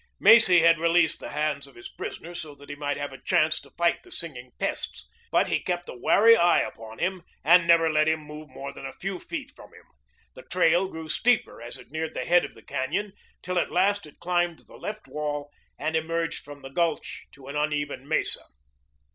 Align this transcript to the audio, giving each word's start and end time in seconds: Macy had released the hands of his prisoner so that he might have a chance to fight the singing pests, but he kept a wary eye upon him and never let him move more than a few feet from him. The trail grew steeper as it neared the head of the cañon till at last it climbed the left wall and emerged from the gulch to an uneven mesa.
Macy 0.19 0.61
had 0.61 0.79
released 0.79 1.19
the 1.19 1.29
hands 1.29 1.67
of 1.67 1.75
his 1.75 1.87
prisoner 1.87 2.33
so 2.33 2.55
that 2.55 2.69
he 2.69 2.75
might 2.75 2.97
have 2.97 3.13
a 3.13 3.21
chance 3.21 3.61
to 3.61 3.69
fight 3.77 4.01
the 4.01 4.11
singing 4.11 4.49
pests, 4.57 5.07
but 5.31 5.45
he 5.47 5.59
kept 5.61 5.87
a 5.87 5.93
wary 5.93 6.35
eye 6.35 6.61
upon 6.61 6.97
him 6.97 7.21
and 7.43 7.67
never 7.67 7.87
let 7.87 8.07
him 8.07 8.19
move 8.21 8.49
more 8.49 8.71
than 8.73 8.83
a 8.83 8.93
few 8.93 9.19
feet 9.19 9.51
from 9.51 9.75
him. 9.75 9.85
The 10.33 10.41
trail 10.41 10.87
grew 10.87 11.07
steeper 11.07 11.61
as 11.61 11.77
it 11.77 11.91
neared 11.91 12.15
the 12.15 12.25
head 12.25 12.43
of 12.43 12.55
the 12.55 12.63
cañon 12.63 13.11
till 13.43 13.59
at 13.59 13.71
last 13.71 14.07
it 14.07 14.19
climbed 14.19 14.61
the 14.65 14.75
left 14.77 15.07
wall 15.07 15.51
and 15.77 15.95
emerged 15.95 16.43
from 16.43 16.63
the 16.63 16.69
gulch 16.69 17.27
to 17.33 17.45
an 17.47 17.55
uneven 17.55 18.07
mesa. 18.07 18.45